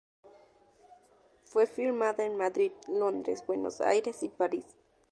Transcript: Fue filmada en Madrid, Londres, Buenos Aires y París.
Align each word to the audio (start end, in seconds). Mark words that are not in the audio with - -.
Fue 1.43 1.67
filmada 1.67 2.25
en 2.25 2.35
Madrid, 2.35 2.71
Londres, 2.87 3.43
Buenos 3.45 3.81
Aires 3.81 4.23
y 4.23 4.29
París. 4.29 4.65